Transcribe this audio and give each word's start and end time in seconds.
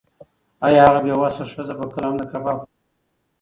ایا 0.65 0.81
هغه 0.87 0.99
بې 1.05 1.13
وسه 1.21 1.43
ښځه 1.51 1.73
به 1.77 1.85
کله 1.93 2.05
هم 2.09 2.15
د 2.19 2.23
کباب 2.31 2.57
خوند 2.61 2.67
وڅکي؟ 2.67 2.79